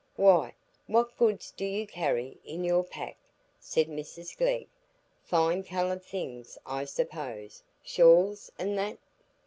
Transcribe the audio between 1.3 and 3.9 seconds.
do you carry in your pack?" said